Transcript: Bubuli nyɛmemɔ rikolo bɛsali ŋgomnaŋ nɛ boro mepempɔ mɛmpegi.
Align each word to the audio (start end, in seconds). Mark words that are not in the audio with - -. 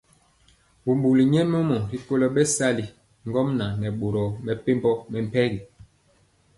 Bubuli 0.83 1.23
nyɛmemɔ 1.33 1.77
rikolo 1.91 2.27
bɛsali 2.35 2.85
ŋgomnaŋ 3.27 3.71
nɛ 3.81 3.87
boro 3.99 4.23
mepempɔ 4.45 4.91
mɛmpegi. 5.11 5.59